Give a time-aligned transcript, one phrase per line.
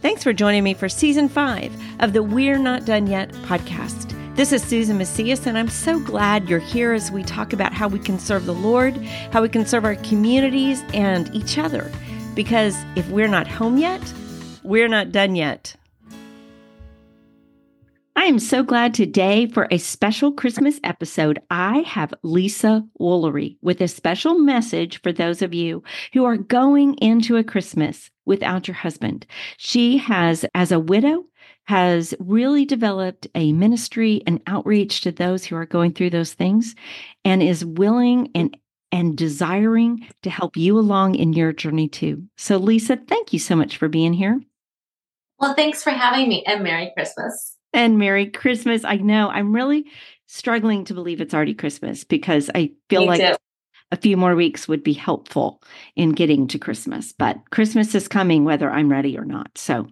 [0.00, 4.14] Thanks for joining me for season five of the We're Not Done Yet podcast.
[4.36, 7.88] This is Susan Macias, and I'm so glad you're here as we talk about how
[7.88, 8.96] we can serve the Lord,
[9.32, 11.90] how we can serve our communities and each other.
[12.36, 14.00] Because if we're not home yet,
[14.62, 15.74] we're not done yet.
[18.28, 21.40] I am so glad today for a special Christmas episode.
[21.48, 25.82] I have Lisa Woolery with a special message for those of you
[26.12, 29.24] who are going into a Christmas without your husband.
[29.56, 31.24] She has, as a widow,
[31.64, 36.74] has really developed a ministry and outreach to those who are going through those things
[37.24, 38.54] and is willing and
[38.92, 42.24] and desiring to help you along in your journey too.
[42.36, 44.38] So Lisa, thank you so much for being here.
[45.38, 48.84] Well, thanks for having me and Merry Christmas and Merry Christmas.
[48.84, 49.86] I know I'm really
[50.26, 53.36] struggling to believe it's already Christmas because I feel Me like too.
[53.90, 55.62] a few more weeks would be helpful
[55.96, 57.12] in getting to Christmas.
[57.12, 59.56] But Christmas is coming whether I'm ready or not.
[59.56, 59.88] So,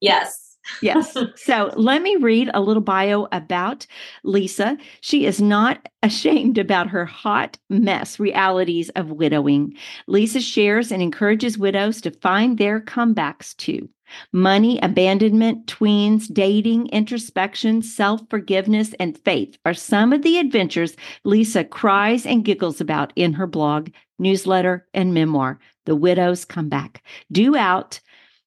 [0.00, 0.56] yes.
[0.82, 1.16] yes.
[1.36, 3.86] So let me read a little bio about
[4.22, 4.76] Lisa.
[5.00, 9.76] She is not ashamed about her hot mess realities of widowing.
[10.06, 13.88] Lisa shares and encourages widows to find their comebacks too.
[14.32, 21.64] Money, abandonment, tweens, dating, introspection, self forgiveness, and faith are some of the adventures Lisa
[21.64, 28.00] cries and giggles about in her blog, newsletter, and memoir, The Widow's Comeback, due out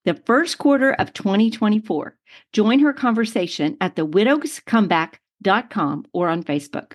[0.06, 2.18] the first quarter of 2024.
[2.54, 6.94] Join her conversation at thewidowscomeback.com or on Facebook.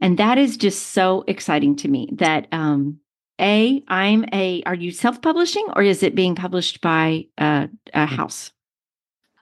[0.00, 2.98] And that is just so exciting to me that um,
[3.42, 8.06] a, I'm a, are you self publishing or is it being published by a, a
[8.06, 8.52] house?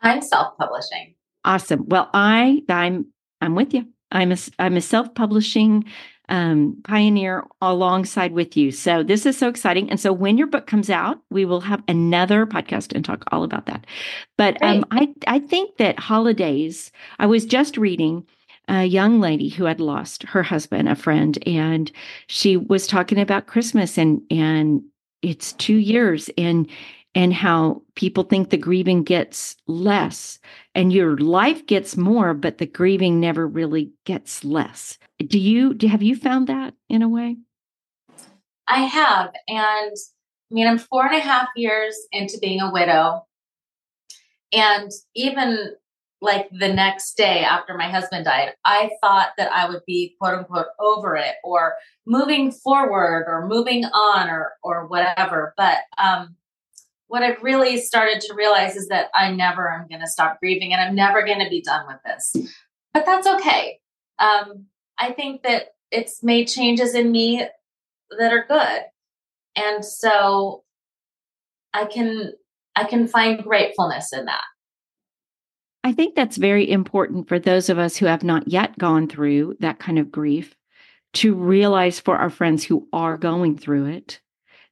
[0.02, 1.14] I'm self publishing.
[1.44, 1.84] Awesome.
[1.88, 3.06] Well, I, I'm,
[3.40, 3.86] I'm with you.
[4.10, 5.84] I'm a, I'm a self publishing
[6.30, 8.70] um, pioneer alongside with you.
[8.70, 9.90] So this is so exciting.
[9.90, 13.42] And so when your book comes out, we will have another podcast and talk all
[13.42, 13.86] about that.
[14.38, 18.26] But um, I, I think that holidays, I was just reading
[18.70, 21.90] a young lady who had lost her husband, a friend, and
[22.28, 24.82] she was talking about Christmas and and
[25.22, 26.70] it's two years and
[27.16, 30.38] and how people think the grieving gets less
[30.76, 34.96] and your life gets more, but the grieving never really gets less.
[35.18, 37.36] Do you do have you found that in a way?
[38.68, 39.32] I have.
[39.48, 43.26] And I mean, I'm four and a half years into being a widow.
[44.52, 45.74] And even
[46.22, 50.38] like the next day after my husband died, I thought that I would be quote
[50.38, 51.74] unquote over it or
[52.06, 55.54] moving forward or moving on or or whatever.
[55.56, 56.36] But um,
[57.06, 60.72] what I've really started to realize is that I never am going to stop grieving
[60.72, 62.50] and I'm never going to be done with this.
[62.92, 63.78] But that's okay.
[64.18, 64.66] Um,
[64.98, 67.46] I think that it's made changes in me
[68.18, 68.82] that are good,
[69.56, 70.64] and so
[71.72, 72.32] I can
[72.76, 74.42] I can find gratefulness in that.
[75.82, 79.56] I think that's very important for those of us who have not yet gone through
[79.60, 80.54] that kind of grief
[81.14, 84.20] to realize for our friends who are going through it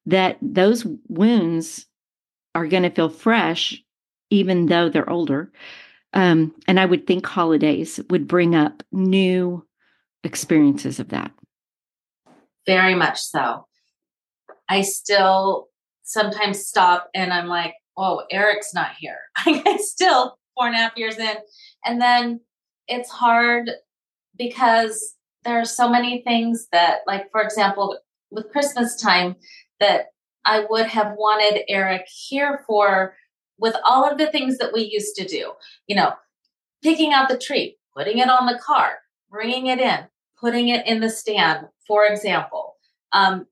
[0.07, 1.87] that those wounds
[2.55, 3.83] are going to feel fresh
[4.31, 5.51] even though they're older.
[6.13, 9.67] Um, and I would think holidays would bring up new
[10.25, 11.31] experiences of that.
[12.67, 13.67] Very much so.
[14.69, 15.69] I still
[16.03, 19.19] sometimes stop and I'm like, oh, Eric's not here.
[19.37, 21.37] I still four and a half years in.
[21.85, 22.41] And then
[22.89, 23.71] it's hard
[24.37, 25.15] because
[25.45, 27.99] there are so many things that, like, for example,
[28.31, 29.37] with Christmas time,
[29.81, 30.07] that
[30.45, 33.15] I would have wanted Eric here for
[33.59, 35.53] with all of the things that we used to do.
[35.87, 36.15] You know,
[36.83, 38.99] picking out the tree, putting it on the car,
[39.31, 40.01] bringing it in,
[40.41, 42.75] putting it in the stand, for example.
[43.13, 43.47] Um,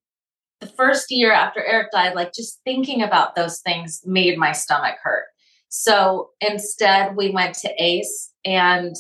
[0.61, 4.97] the first year after Eric died, like just thinking about those things made my stomach
[5.03, 5.27] hurt.
[5.69, 8.95] So instead, we went to ACE and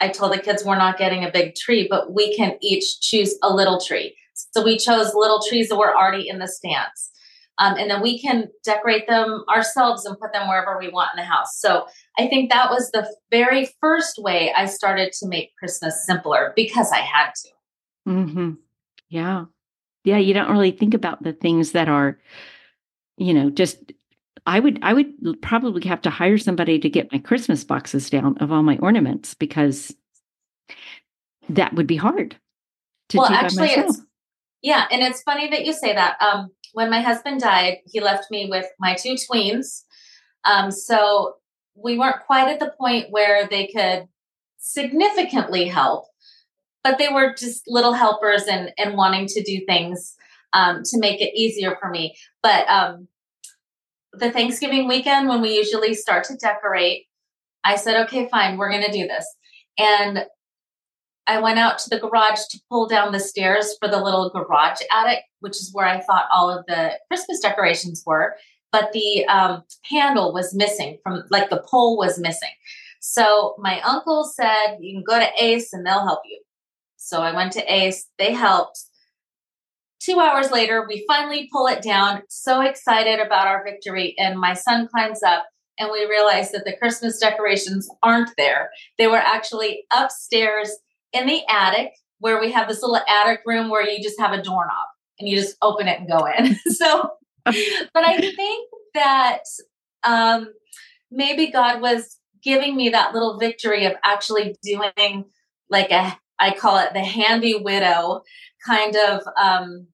[0.00, 3.36] I told the kids we're not getting a big tree, but we can each choose
[3.42, 4.16] a little tree.
[4.34, 7.10] So we chose little trees that were already in the stands.
[7.58, 11.22] Um, and then we can decorate them ourselves and put them wherever we want in
[11.22, 11.60] the house.
[11.60, 11.86] So
[12.18, 16.90] I think that was the very first way I started to make Christmas simpler because
[16.90, 18.10] I had to.
[18.10, 18.50] Mm-hmm.
[19.10, 19.44] Yeah.
[20.02, 20.16] Yeah.
[20.16, 22.18] You don't really think about the things that are,
[23.18, 23.92] you know, just
[24.46, 28.36] I would I would probably have to hire somebody to get my Christmas boxes down
[28.38, 29.94] of all my ornaments because
[31.48, 32.36] that would be hard
[33.10, 33.96] to well, do actually, by myself.
[34.62, 36.20] Yeah, and it's funny that you say that.
[36.20, 39.82] Um, when my husband died, he left me with my two tweens.
[40.44, 41.34] Um, so
[41.74, 44.06] we weren't quite at the point where they could
[44.58, 46.06] significantly help,
[46.82, 50.14] but they were just little helpers and and wanting to do things
[50.52, 52.16] um, to make it easier for me.
[52.42, 53.08] But um,
[54.12, 57.06] the Thanksgiving weekend when we usually start to decorate,
[57.64, 59.26] I said, okay, fine, we're going to do this.
[59.78, 60.26] And
[61.26, 64.80] I went out to the garage to pull down the stairs for the little garage
[64.90, 68.36] attic, which is where I thought all of the Christmas decorations were.
[68.72, 72.50] But the um, handle was missing from, like the pole was missing.
[73.00, 76.40] So my uncle said, You can go to Ace and they'll help you.
[76.96, 78.84] So I went to Ace, they helped.
[80.02, 82.22] Two hours later, we finally pull it down.
[82.28, 84.16] So excited about our victory.
[84.18, 85.44] And my son climbs up
[85.78, 88.70] and we realize that the Christmas decorations aren't there.
[88.98, 90.70] They were actually upstairs
[91.12, 94.42] in the attic where we have this little attic room where you just have a
[94.42, 94.86] doorknob
[95.20, 96.56] and you just open it and go in.
[96.72, 97.10] so,
[97.44, 99.44] but I think that
[100.02, 100.52] um,
[101.12, 105.26] maybe God was giving me that little victory of actually doing
[105.70, 108.22] like a, I call it the handy widow
[108.66, 109.86] kind of, um,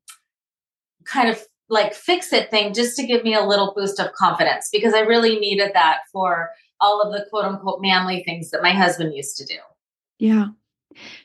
[1.11, 4.69] kind of like fix it thing just to give me a little boost of confidence
[4.73, 6.51] because I really needed that for
[6.81, 9.59] all of the quote unquote manly things that my husband used to do.
[10.19, 10.49] Yeah.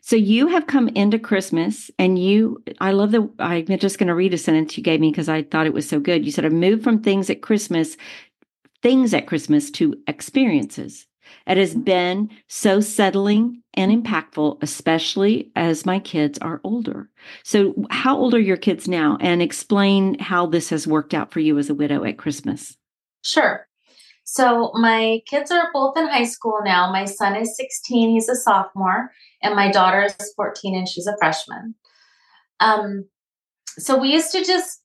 [0.02, 4.16] So you have come into Christmas and you, I love the, I'm just going to
[4.16, 6.26] read a sentence you gave me because I thought it was so good.
[6.26, 7.98] You said, I moved from things at Christmas,
[8.82, 11.08] things at Christmas to experiences.
[11.48, 17.10] It has been so settling and impactful, especially as my kids are older.
[17.44, 19.18] So, how old are your kids now?
[19.20, 22.78] And explain how this has worked out for you as a widow at Christmas.
[23.24, 23.68] Sure.
[24.26, 26.92] So, my kids are both in high school now.
[26.92, 29.12] My son is 16, he's a sophomore,
[29.42, 31.76] and my daughter is 14 and she's a freshman.
[32.60, 33.06] Um,
[33.78, 34.83] so, we used to just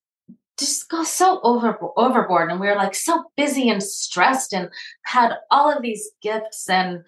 [0.58, 4.68] just go so over overboard and we were like so busy and stressed and
[5.04, 7.02] had all of these gifts and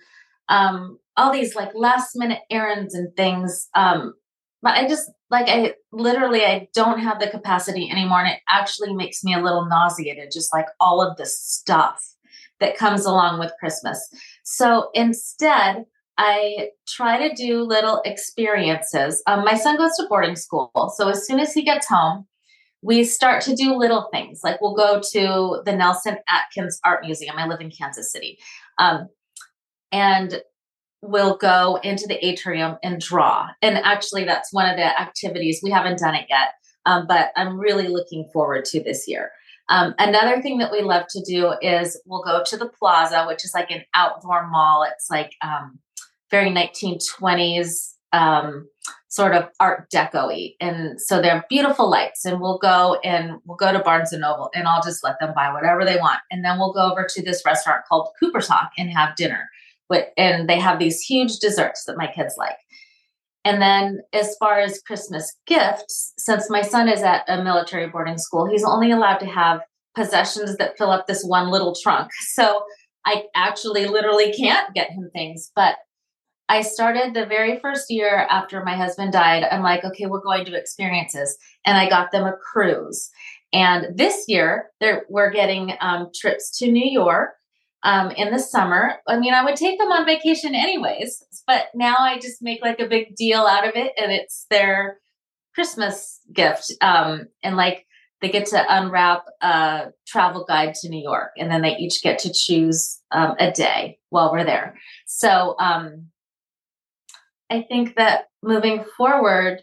[0.48, 4.14] um all these like last minute errands and things um
[4.62, 8.94] but i just like i literally i don't have the capacity anymore and it actually
[8.94, 12.14] makes me a little nauseated just like all of the stuff
[12.60, 14.08] that comes along with christmas
[14.44, 15.84] so instead
[16.22, 19.22] I try to do little experiences.
[19.26, 20.70] Um, my son goes to boarding school.
[20.94, 22.26] So as soon as he gets home,
[22.82, 27.36] we start to do little things like we'll go to the Nelson Atkins Art Museum.
[27.36, 28.38] I live in Kansas City.
[28.78, 29.08] Um,
[29.92, 30.42] and
[31.02, 33.48] we'll go into the atrium and draw.
[33.62, 35.60] And actually, that's one of the activities.
[35.62, 36.50] We haven't done it yet,
[36.86, 39.30] um, but I'm really looking forward to this year.
[39.68, 43.44] Um, another thing that we love to do is we'll go to the plaza, which
[43.44, 44.84] is like an outdoor mall.
[44.90, 45.78] It's like um,
[46.30, 48.68] very 1920s um,
[49.10, 50.54] sort of art deco-y.
[50.60, 52.24] And so they're beautiful lights.
[52.24, 55.32] And we'll go and we'll go to Barnes and Noble and I'll just let them
[55.34, 56.20] buy whatever they want.
[56.30, 59.50] And then we'll go over to this restaurant called Cooper's Hawk and have dinner.
[59.88, 62.56] But and they have these huge desserts that my kids like.
[63.44, 68.18] And then as far as Christmas gifts, since my son is at a military boarding
[68.18, 69.60] school, he's only allowed to have
[69.96, 72.10] possessions that fill up this one little trunk.
[72.34, 72.62] So
[73.06, 75.76] I actually literally can't get him things, but
[76.50, 79.44] I started the very first year after my husband died.
[79.44, 81.38] I'm like, okay, we're going to experiences.
[81.64, 83.08] And I got them a cruise.
[83.52, 84.70] And this year,
[85.08, 87.30] we're getting um, trips to New York
[87.84, 88.96] um, in the summer.
[89.06, 92.80] I mean, I would take them on vacation anyways, but now I just make like
[92.80, 93.92] a big deal out of it.
[93.96, 94.98] And it's their
[95.54, 96.72] Christmas gift.
[96.80, 97.86] Um, and like,
[98.20, 102.18] they get to unwrap a travel guide to New York, and then they each get
[102.18, 104.74] to choose um, a day while we're there.
[105.06, 106.09] So, um,
[107.50, 109.62] I think that moving forward,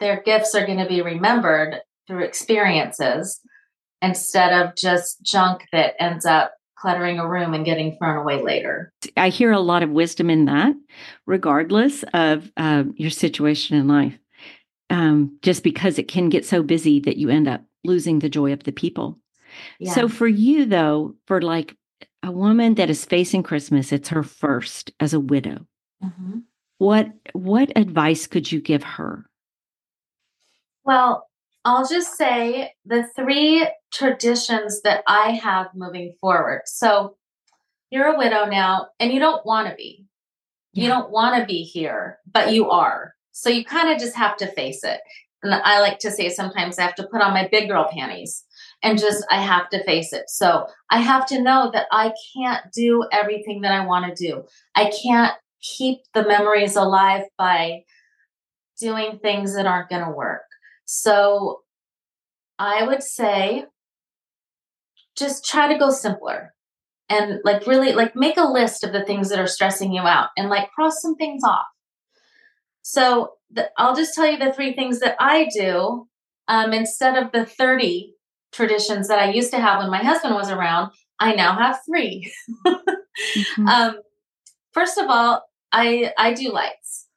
[0.00, 3.40] their gifts are going to be remembered through experiences
[4.02, 8.92] instead of just junk that ends up cluttering a room and getting thrown away later.
[9.16, 10.74] I hear a lot of wisdom in that,
[11.26, 14.18] regardless of uh, your situation in life.
[14.90, 18.52] Um, just because it can get so busy that you end up losing the joy
[18.52, 19.18] of the people.
[19.78, 19.94] Yeah.
[19.94, 21.74] So, for you, though, for like
[22.22, 25.66] a woman that is facing Christmas, it's her first as a widow.
[26.04, 26.40] Mm-hmm
[26.78, 29.26] what what advice could you give her
[30.84, 31.28] well
[31.64, 37.16] i'll just say the three traditions that i have moving forward so
[37.90, 40.04] you're a widow now and you don't want to be
[40.72, 40.82] yeah.
[40.82, 44.36] you don't want to be here but you are so you kind of just have
[44.36, 45.00] to face it
[45.42, 48.44] and i like to say sometimes i have to put on my big girl panties
[48.84, 50.28] and just I have to face it.
[50.28, 54.44] So I have to know that I can't do everything that I want to do.
[54.76, 55.32] I can't
[55.64, 57.82] keep the memories alive by
[58.80, 60.42] doing things that aren't going to work.
[60.84, 61.60] So
[62.58, 63.64] I would say
[65.16, 66.52] just try to go simpler
[67.08, 70.30] and like really like make a list of the things that are stressing you out
[70.36, 71.66] and like cross some things off.
[72.82, 76.08] So the, I'll just tell you the three things that I do
[76.48, 78.12] um, instead of the 30
[78.52, 82.30] traditions that I used to have when my husband was around, I now have 3
[82.66, 83.68] mm-hmm.
[83.68, 83.96] um,
[84.72, 85.42] first of all,
[85.74, 87.08] I I do lights,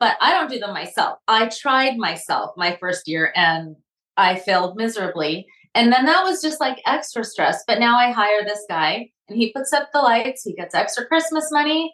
[0.00, 1.18] but I don't do them myself.
[1.28, 3.76] I tried myself my first year and
[4.16, 5.46] I failed miserably.
[5.74, 7.62] And then that was just like extra stress.
[7.66, 11.06] But now I hire this guy and he puts up the lights, he gets extra
[11.06, 11.92] Christmas money,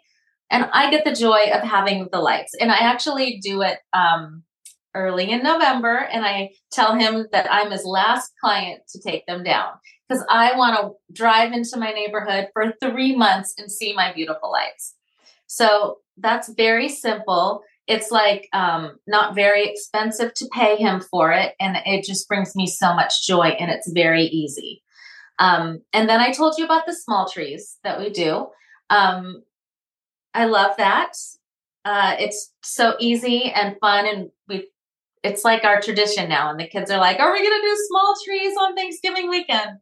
[0.49, 2.53] and I get the joy of having the lights.
[2.59, 4.43] And I actually do it um,
[4.95, 9.43] early in November and I tell him that I'm his last client to take them
[9.43, 9.73] down
[10.07, 14.49] because I want to drive into my neighborhood for three months and see my beautiful
[14.49, 14.95] lights.
[15.49, 17.63] So that's very simple.
[17.87, 21.55] It's like um, not very expensive to pay him for it.
[21.59, 24.83] And it just brings me so much joy and it's very easy.
[25.39, 28.47] Um, and then I told you about the small trees that we do.
[28.91, 29.41] Um,
[30.35, 31.13] I love that.
[31.83, 34.67] Uh, it's so easy and fun, and we
[35.23, 36.51] it's like our tradition now.
[36.51, 39.79] And the kids are like, "Are we going to do small trees on Thanksgiving weekend?"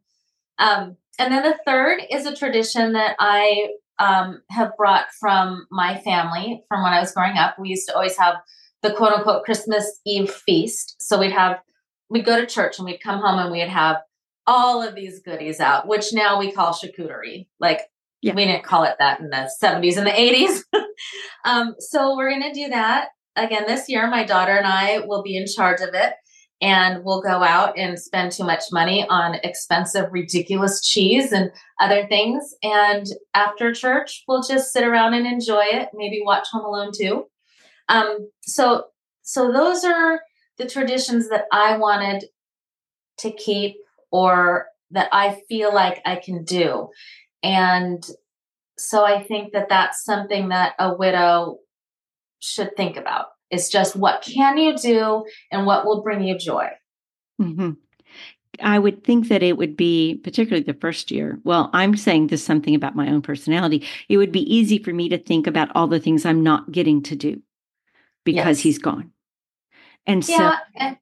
[0.58, 5.98] Um, and then the third is a tradition that I um, have brought from my
[5.98, 7.58] family from when I was growing up.
[7.58, 8.36] We used to always have
[8.82, 10.96] the quote unquote Christmas Eve feast.
[11.00, 11.60] So we'd have
[12.10, 13.96] we'd go to church and we'd come home and we'd have
[14.46, 17.48] all of these goodies out, which now we call charcuterie.
[17.60, 17.82] Like
[18.22, 18.34] yeah.
[18.34, 20.62] we didn't call it that in the 70s and the 80s.
[21.44, 24.08] um, so we're gonna do that again this year.
[24.08, 26.14] My daughter and I will be in charge of it
[26.60, 32.06] and we'll go out and spend too much money on expensive, ridiculous cheese and other
[32.08, 32.54] things.
[32.62, 37.26] And after church, we'll just sit around and enjoy it, maybe watch Home Alone too.
[37.88, 38.86] Um, so,
[39.22, 40.20] so those are
[40.58, 42.24] the traditions that I wanted
[43.18, 43.76] to keep
[44.10, 46.88] or that I feel like I can do.
[47.42, 48.04] And
[48.76, 51.58] so I think that that's something that a widow
[52.40, 56.68] should think about it's just what can you do and what will bring you joy.
[57.40, 57.72] Mm-hmm.
[58.60, 61.38] I would think that it would be, particularly the first year.
[61.44, 63.86] Well, I'm saying this something about my own personality.
[64.08, 67.02] It would be easy for me to think about all the things I'm not getting
[67.04, 67.40] to do
[68.24, 68.60] because yes.
[68.60, 69.12] he's gone.
[70.06, 70.98] And yeah, so and-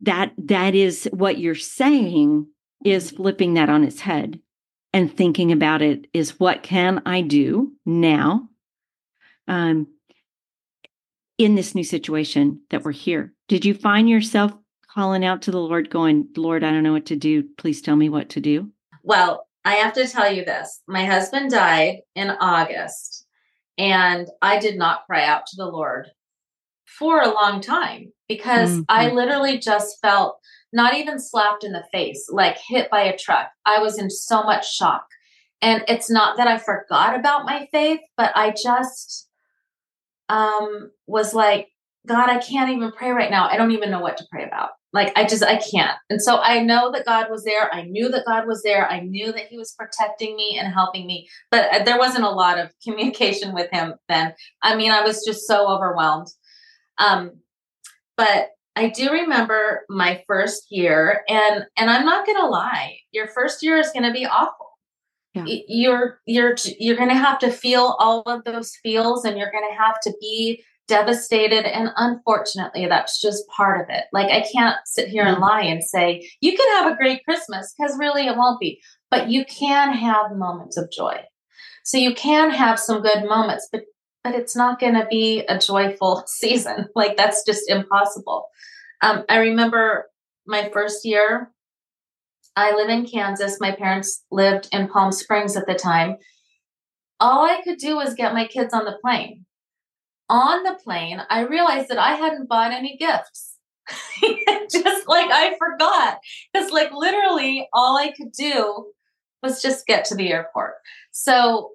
[0.00, 2.46] that that is what you're saying
[2.84, 4.40] is flipping that on its head
[4.92, 8.48] and thinking about it is what can I do now?
[9.48, 9.88] Um,
[11.38, 13.32] in this new situation that we're here.
[13.48, 14.52] Did you find yourself
[14.94, 17.42] calling out to the Lord, going, Lord, I don't know what to do.
[17.58, 18.70] Please tell me what to do?
[19.02, 20.82] Well, I have to tell you this.
[20.86, 23.26] My husband died in August,
[23.76, 26.08] and I did not cry out to the Lord
[26.98, 28.82] for a long time because mm-hmm.
[28.88, 30.38] I literally just felt
[30.72, 33.48] not even slapped in the face, like hit by a truck.
[33.66, 35.06] I was in so much shock.
[35.62, 39.28] And it's not that I forgot about my faith, but I just
[40.28, 41.68] um, was like,
[42.06, 43.48] God, I can't even pray right now.
[43.48, 44.70] I don't even know what to pray about.
[44.92, 45.96] Like, I just, I can't.
[46.10, 47.72] And so I know that God was there.
[47.74, 48.88] I knew that God was there.
[48.88, 51.28] I knew that He was protecting me and helping me.
[51.50, 54.34] But uh, there wasn't a lot of communication with Him then.
[54.62, 56.28] I mean, I was just so overwhelmed.
[56.98, 57.32] Um,
[58.16, 63.62] but I do remember my first year, and and I'm not gonna lie, your first
[63.62, 64.73] year is gonna be awful
[65.34, 65.44] yeah.
[65.68, 69.68] you're you're you're going to have to feel all of those feels and you're going
[69.68, 74.04] to have to be devastated and unfortunately that's just part of it.
[74.12, 75.44] Like i can't sit here and mm-hmm.
[75.44, 78.80] lie and say you can have a great christmas because really it won't be.
[79.10, 81.20] But you can have moments of joy.
[81.84, 83.82] So you can have some good moments but
[84.22, 86.86] but it's not going to be a joyful season.
[86.94, 88.46] Like that's just impossible.
[89.02, 90.06] Um, i remember
[90.46, 91.50] my first year
[92.56, 93.60] I live in Kansas.
[93.60, 96.16] My parents lived in Palm Springs at the time.
[97.20, 99.44] All I could do was get my kids on the plane.
[100.28, 103.56] On the plane, I realized that I hadn't bought any gifts.
[104.70, 106.18] just like I forgot.
[106.52, 108.92] Because, like, literally, all I could do
[109.42, 110.74] was just get to the airport.
[111.10, 111.72] So,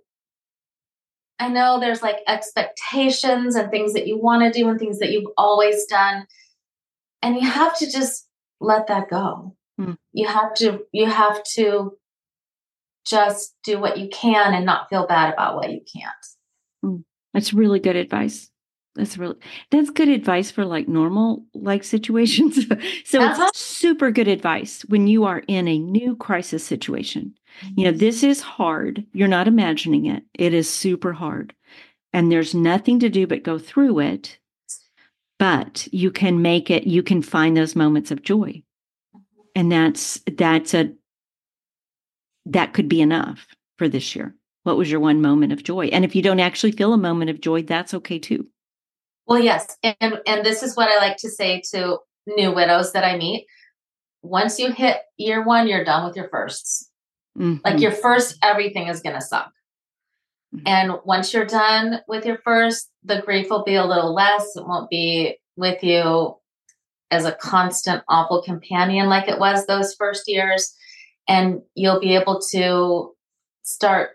[1.40, 5.12] I know there's like expectations and things that you want to do and things that
[5.12, 6.28] you've always done.
[7.22, 8.28] And you have to just
[8.60, 9.56] let that go.
[9.80, 9.98] Mm.
[10.12, 11.98] You have to you have to
[13.06, 16.14] just do what you can and not feel bad about what you can't.
[16.84, 17.04] Mm.
[17.34, 18.50] That's really good advice.
[18.96, 19.38] That's really
[19.72, 22.66] that's good advice for like normal like situations.
[23.06, 23.46] so uh-huh.
[23.48, 27.34] it's super good advice when you are in a new crisis situation.
[27.76, 29.06] You know, this is hard.
[29.14, 30.24] You're not imagining it.
[30.34, 31.54] It is super hard.
[32.14, 34.38] And there's nothing to do but go through it.
[35.38, 38.64] But you can make it, you can find those moments of joy
[39.60, 40.92] and that's that's a
[42.46, 43.48] that could be enough
[43.78, 46.72] for this year what was your one moment of joy and if you don't actually
[46.72, 48.48] feel a moment of joy that's okay too
[49.28, 51.98] well yes and and this is what i like to say to
[52.28, 53.46] new widows that i meet
[54.22, 56.90] once you hit year one, you're done with your firsts.
[57.38, 57.62] Mhm.
[57.64, 59.52] Like your first, everything is going to suck.
[60.54, 60.64] Mhm.
[60.66, 64.56] And once you're done with your first, the grief will be a little less.
[64.56, 66.36] It won't be with you
[67.12, 70.76] as a constant, awful companion like it was those first years.
[71.28, 73.16] And you'll be able to
[73.64, 74.12] start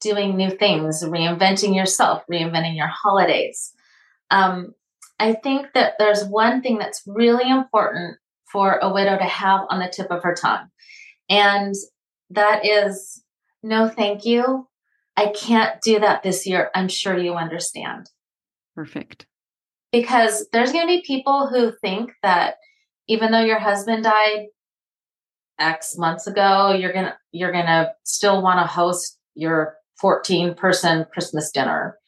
[0.00, 3.72] doing new things, reinventing yourself, reinventing your holidays.
[4.30, 4.74] Um,
[5.18, 8.18] I think that there's one thing that's really important
[8.50, 10.68] for a widow to have on the tip of her tongue,
[11.28, 11.74] and
[12.30, 13.22] that is
[13.62, 14.68] no, thank you.
[15.16, 16.70] I can't do that this year.
[16.74, 18.08] I'm sure you understand.
[18.76, 19.26] Perfect.
[19.92, 22.56] Because there's going to be people who think that
[23.08, 24.46] even though your husband died
[25.58, 30.54] X months ago, you're going to you're going to still want to host your 14
[30.54, 31.98] person Christmas dinner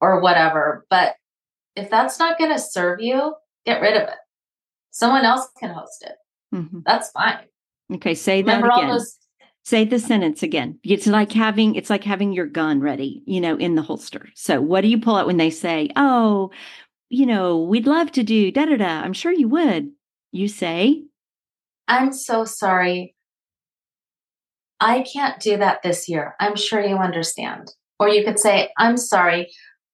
[0.00, 0.86] or whatever.
[0.90, 1.14] But
[1.74, 3.34] if that's not going to serve you,
[3.64, 4.14] get rid of it.
[4.90, 6.16] Someone else can host it.
[6.54, 6.82] Mhm.
[6.84, 7.46] That's fine.
[7.94, 8.90] Okay, say that Remember again.
[8.90, 9.18] those
[9.64, 10.80] Say the sentence again.
[10.82, 14.28] It's like having it's like having your gun ready, you know, in the holster.
[14.34, 16.50] So what do you pull out when they say, "Oh,
[17.12, 19.90] you know, we'd love to do da da da." I'm sure you would.
[20.32, 21.04] You say,
[21.86, 23.14] I'm so sorry.
[24.80, 26.34] I can't do that this year.
[26.40, 27.72] I'm sure you understand.
[28.00, 29.52] Or you could say, I'm sorry.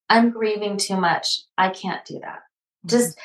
[0.09, 1.41] I'm grieving too much.
[1.59, 2.39] I can't do that.
[2.39, 2.89] Mm-hmm.
[2.89, 3.19] Just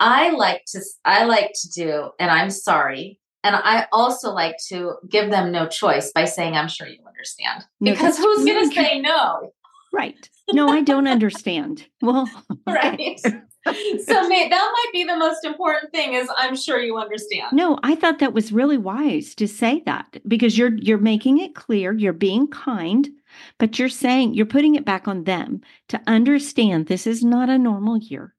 [0.00, 3.18] I like to I like to do and I'm sorry.
[3.44, 7.64] And I also like to give them no choice by saying I'm sure you understand.
[7.80, 9.52] No, Because who's going to say no?
[9.92, 10.30] right.
[10.52, 11.86] No, I don't understand.
[12.00, 12.28] Well,
[12.66, 13.18] Right.
[13.20, 17.52] so may, that might be the most important thing is I'm sure you understand.
[17.52, 21.54] No, I thought that was really wise to say that because you're you're making it
[21.54, 23.08] clear, you're being kind,
[23.58, 27.58] but you're saying you're putting it back on them to understand this is not a
[27.58, 28.34] normal year.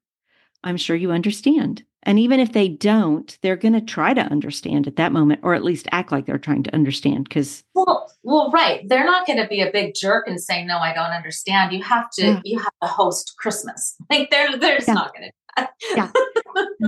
[0.62, 1.84] I'm sure you understand.
[2.06, 5.54] And even if they don't, they're going to try to understand at that moment or
[5.54, 8.88] at least act like they're trying to understand cuz Well, well, right.
[8.88, 11.82] They're not going to be a big jerk and say, "No, I don't understand." You
[11.82, 12.40] have to, Yeah.
[12.44, 13.96] you have to host Christmas.
[14.10, 14.94] Like they're, they're just Yeah.
[14.94, 15.68] not going to.
[15.94, 16.10] Yeah.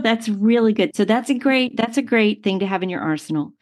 [0.03, 0.95] that's really good.
[0.97, 3.53] So that's a great that's a great thing to have in your arsenal.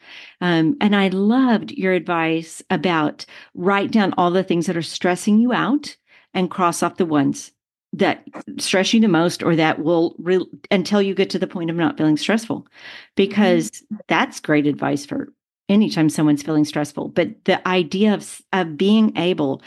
[0.41, 5.37] Um, and I loved your advice about write down all the things that are stressing
[5.39, 5.95] you out
[6.33, 7.51] and cross off the ones
[7.97, 8.23] that
[8.57, 11.75] stress you the most or that will re- until you get to the point of
[11.75, 12.67] not feeling stressful
[13.15, 13.95] because mm-hmm.
[14.07, 15.33] that's great advice for
[15.69, 19.61] anytime someone's feeling stressful but the idea of of being able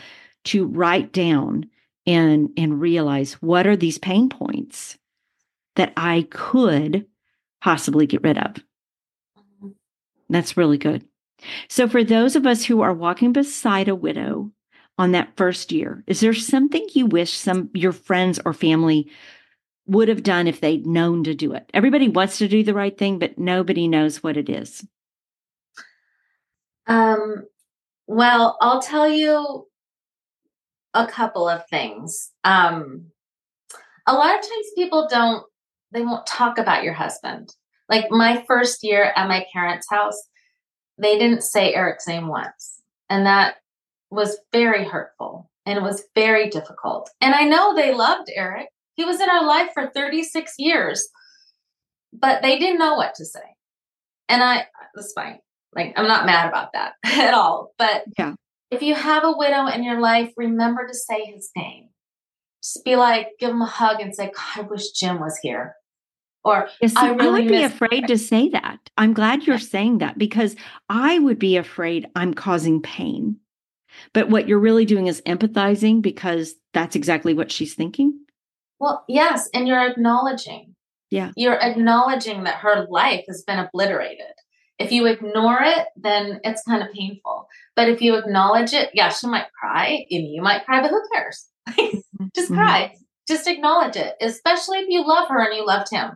[0.44, 1.68] to write down
[2.06, 4.98] and and realize what are these pain points
[5.78, 7.06] that I could
[7.62, 8.56] possibly get rid of.
[9.38, 9.68] Mm-hmm.
[10.28, 11.04] That's really good.
[11.68, 14.50] So, for those of us who are walking beside a widow
[14.98, 19.10] on that first year, is there something you wish some your friends or family
[19.86, 21.70] would have done if they'd known to do it?
[21.72, 24.84] Everybody wants to do the right thing, but nobody knows what it is.
[26.86, 27.44] Um,
[28.06, 29.66] well, I'll tell you
[30.94, 32.30] a couple of things.
[32.44, 33.06] Um,
[34.06, 35.44] a lot of times people don't,
[35.92, 37.54] they won't talk about your husband.
[37.88, 40.28] Like my first year at my parents' house,
[40.98, 42.82] they didn't say Eric's name once.
[43.08, 43.56] And that
[44.10, 47.10] was very hurtful and it was very difficult.
[47.20, 48.68] And I know they loved Eric.
[48.94, 51.08] He was in our life for 36 years,
[52.12, 53.40] but they didn't know what to say.
[54.28, 55.38] And I, that's fine.
[55.74, 57.72] Like, I'm not mad about that at all.
[57.78, 58.34] But Yeah.
[58.70, 61.90] if you have a widow in your life, remember to say his name.
[62.62, 65.74] Just be like, give him a hug and say, God, I wish Jim was here.
[66.44, 68.78] Or Yes, I I, really would be afraid to say that.
[68.96, 70.56] I'm glad you're saying that because
[70.88, 73.36] I would be afraid I'm causing pain.
[74.12, 78.18] But what you're really doing is empathizing because that's exactly what she's thinking.
[78.80, 80.74] Well, yes, and you're acknowledging.
[81.10, 81.32] Yeah.
[81.36, 84.26] You're acknowledging that her life has been obliterated.
[84.78, 87.48] If you ignore it, then it's kind of painful.
[87.74, 91.02] But if you acknowledge it, yeah, she might cry, and you might cry, but who
[91.12, 91.46] cares?
[92.34, 92.54] Just Mhm.
[92.54, 92.94] cry.
[93.26, 96.12] Just acknowledge it, especially if you love her and you loved him.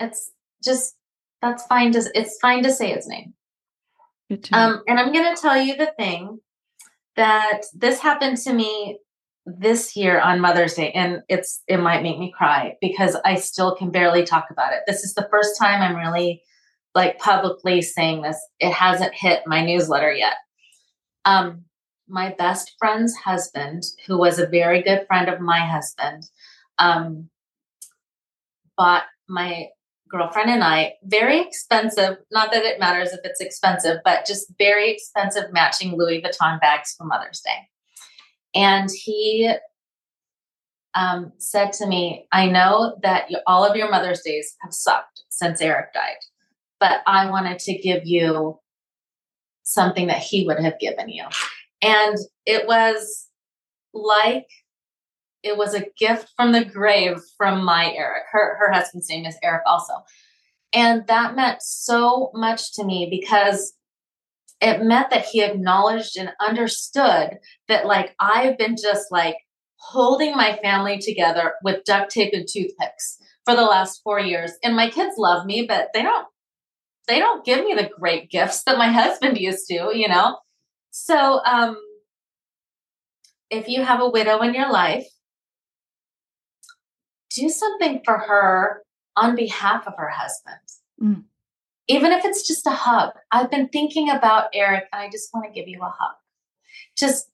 [0.00, 0.30] It's
[0.62, 0.94] just
[1.40, 3.32] that's fine to it's fine to say his name.
[4.52, 6.40] Um, and I'm going to tell you the thing
[7.16, 8.98] that this happened to me
[9.46, 13.74] this year on Mother's Day, and it's it might make me cry because I still
[13.74, 14.80] can barely talk about it.
[14.86, 16.42] This is the first time I'm really
[16.94, 18.38] like publicly saying this.
[18.58, 20.34] It hasn't hit my newsletter yet.
[21.24, 21.64] Um,
[22.08, 26.28] my best friend's husband, who was a very good friend of my husband,
[26.78, 27.28] um,
[28.76, 29.68] bought my
[30.08, 34.90] girlfriend and I very expensive, not that it matters if it's expensive, but just very
[34.90, 37.68] expensive matching Louis Vuitton bags for Mother's Day.
[38.54, 39.52] And he
[40.94, 45.24] um, said to me, I know that you, all of your Mother's Days have sucked
[45.28, 46.16] since Eric died.
[46.80, 48.58] but I wanted to give you
[49.62, 51.24] something that he would have given you.
[51.82, 53.28] And it was
[53.92, 54.46] like
[55.46, 58.24] it was a gift from the grave from my Eric.
[58.32, 59.92] Her her husband's name is Eric also.
[60.72, 63.74] And that meant so much to me because
[64.60, 69.36] it meant that he acknowledged and understood that like I've been just like
[69.76, 74.52] holding my family together with duct tape and toothpicks for the last 4 years.
[74.64, 76.26] And my kids love me, but they don't
[77.06, 80.38] they don't give me the great gifts that my husband used to, you know?
[80.90, 81.76] So um
[83.48, 85.06] if you have a widow in your life,
[87.36, 88.82] do something for her
[89.16, 90.56] on behalf of her husband.
[91.02, 91.24] Mm.
[91.88, 93.12] Even if it's just a hug.
[93.30, 96.16] I've been thinking about Eric and I just want to give you a hug.
[96.96, 97.28] Just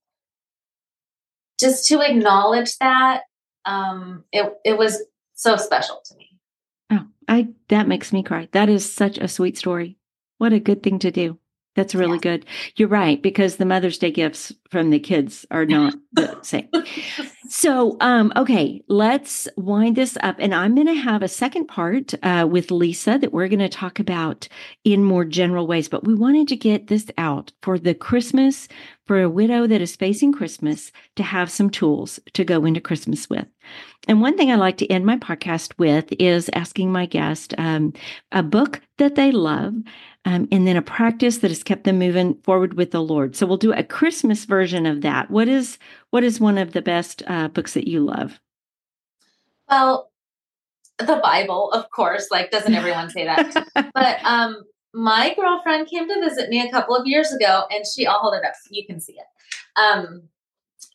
[1.59, 3.23] just to acknowledge that
[3.65, 5.03] um it it was
[5.35, 6.39] so special to me.
[6.91, 8.49] Oh, I that makes me cry.
[8.53, 9.97] That is such a sweet story.
[10.39, 11.39] What a good thing to do.
[11.75, 12.37] That's really yeah.
[12.37, 12.47] good.
[12.77, 16.69] You're right because the Mother's Day gifts from the kids are not the same.
[17.55, 22.15] So, um, okay, let's wind this up, and I'm going to have a second part
[22.23, 24.49] uh, with Lisa that we're going to talk about
[24.85, 25.87] in more general ways.
[25.87, 28.69] But we wanted to get this out for the Christmas
[29.07, 33.29] for a widow that is facing Christmas to have some tools to go into Christmas
[33.29, 33.47] with.
[34.09, 37.93] And one thing I like to end my podcast with is asking my guest um,
[38.33, 39.75] a book that they love
[40.25, 43.37] um, and then a practice that has kept them moving forward with the Lord.
[43.37, 45.31] So we'll do a Christmas version of that.
[45.31, 45.79] What is
[46.13, 48.39] what is one of the best uh, books that you love?
[49.69, 50.11] Well,
[50.99, 52.29] the Bible, of course.
[52.31, 53.67] Like, doesn't everyone say that?
[53.95, 58.07] but um, my girlfriend came to visit me a couple of years ago, and she,
[58.07, 59.81] I'll hold it up so you can see it.
[59.81, 60.25] Um,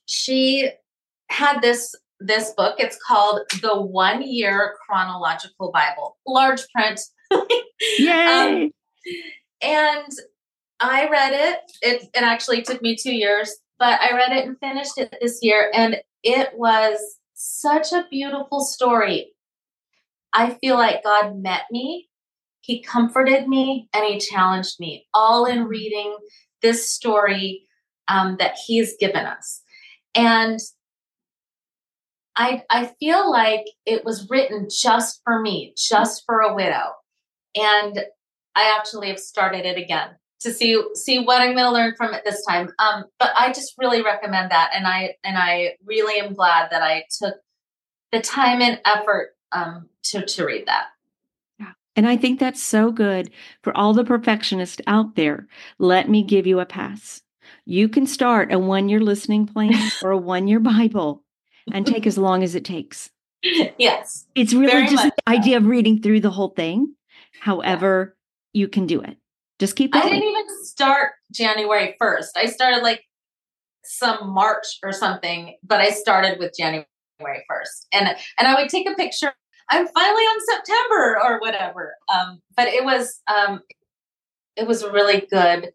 [0.06, 0.70] she
[1.30, 2.76] had this this book.
[2.78, 7.00] It's called The One Year Chronological Bible, large print.
[7.98, 8.66] Yay!
[8.66, 8.72] Um,
[9.64, 10.12] and
[10.80, 11.60] I read it.
[11.82, 15.40] It it actually took me two years, but I read it and finished it this
[15.42, 17.00] year, and it was
[17.34, 19.34] such a beautiful story.
[20.34, 22.10] I feel like God met me,
[22.62, 26.16] He comforted me, and He challenged me, all in reading
[26.62, 27.64] this story
[28.08, 29.62] um, that He's given us.
[30.16, 30.60] And
[32.36, 36.94] I, I feel like it was written just for me, just for a widow.
[37.56, 38.00] And
[38.56, 40.10] I actually have started it again
[40.42, 42.70] to see see what I'm going to learn from it this time.
[42.80, 46.82] Um, but I just really recommend that, and I and I really am glad that
[46.82, 47.36] I took
[48.12, 50.88] the time and effort um, to to read that.
[51.60, 53.32] Yeah, and I think that's so good
[53.64, 55.48] for all the perfectionists out there.
[55.80, 57.22] Let me give you a pass.
[57.66, 59.74] You can start a one year listening plan
[60.04, 61.24] or a one year Bible
[61.74, 63.10] and take as long as it takes.
[63.78, 64.26] Yes.
[64.36, 65.34] It's really just the so.
[65.34, 66.96] idea of reading through the whole thing.
[67.40, 68.16] However,
[68.54, 69.18] you can do it.
[69.60, 70.06] Just keep going.
[70.06, 72.30] I didn't even start January 1st.
[72.36, 73.04] I started like
[73.84, 76.86] some March or something, but I started with January
[77.22, 77.86] 1st.
[77.94, 79.34] And and I would take a picture.
[79.70, 81.96] I'm finally on September or whatever.
[82.14, 83.62] Um, but it was um
[84.56, 85.72] it was a really good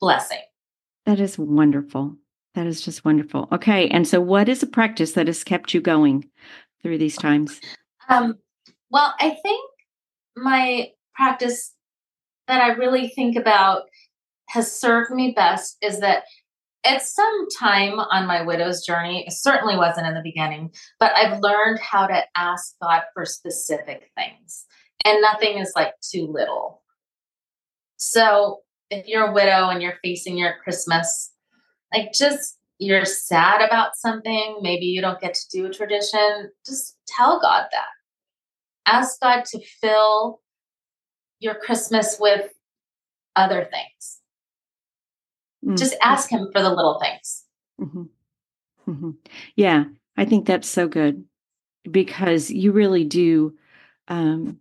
[0.00, 0.42] blessing.
[1.06, 2.16] That is wonderful.
[2.54, 3.48] That is just wonderful.
[3.52, 3.88] Okay.
[3.88, 6.28] And so what is a practice that has kept you going
[6.82, 7.60] through these times?
[8.08, 8.38] Um,
[8.90, 9.70] well, I think
[10.36, 11.74] my practice
[12.50, 13.82] that I really think about
[14.48, 16.24] has served me best is that
[16.84, 21.40] at some time on my widow's journey, it certainly wasn't in the beginning, but I've
[21.40, 24.64] learned how to ask God for specific things.
[25.04, 26.82] And nothing is like too little.
[27.96, 28.60] So
[28.90, 31.32] if you're a widow and you're facing your Christmas,
[31.94, 36.96] like just you're sad about something, maybe you don't get to do a tradition, just
[37.06, 37.88] tell God that.
[38.86, 40.40] Ask God to fill
[41.40, 42.52] your Christmas with
[43.34, 44.20] other things.
[45.64, 45.76] Mm-hmm.
[45.76, 47.44] Just ask Him for the little things.
[47.80, 48.02] Mm-hmm.
[48.88, 49.10] Mm-hmm.
[49.56, 49.84] Yeah,
[50.16, 51.24] I think that's so good
[51.90, 53.56] because you really do.
[54.08, 54.58] Um,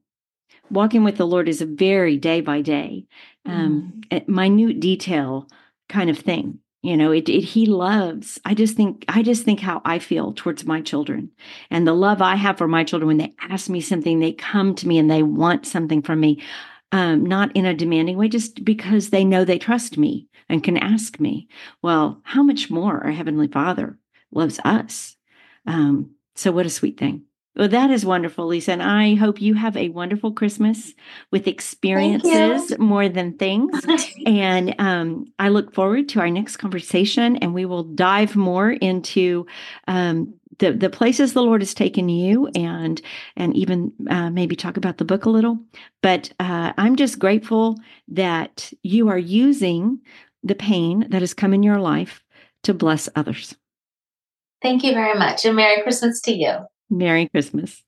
[0.70, 3.06] walking with the Lord is a very day by day,
[3.46, 4.34] um, mm-hmm.
[4.34, 5.48] minute detail
[5.88, 9.60] kind of thing you know it, it, he loves i just think i just think
[9.60, 11.32] how i feel towards my children.
[11.70, 14.76] And the love i have for my children when they ask me something they come
[14.76, 16.42] to me and they want something from me
[16.92, 20.78] um, not in a demanding way just because they know they trust me and can
[20.78, 21.48] ask me
[21.82, 23.98] well how much more our heavenly father
[24.32, 25.16] loves us?
[25.66, 27.24] Um, so what a sweet thing
[27.56, 28.72] well, that is wonderful, Lisa.
[28.72, 30.94] And I hope you have a wonderful Christmas
[31.32, 33.86] with experiences more than things.
[34.26, 39.46] and um, I look forward to our next conversation, and we will dive more into
[39.88, 43.02] um, the the places the Lord has taken you, and
[43.36, 45.60] and even uh, maybe talk about the book a little.
[46.02, 47.78] But uh, I'm just grateful
[48.10, 50.00] that you are using
[50.44, 52.24] the pain that has come in your life
[52.64, 53.56] to bless others.
[54.62, 56.60] Thank you very much, and Merry Christmas to you.
[56.90, 57.84] Merry Christmas.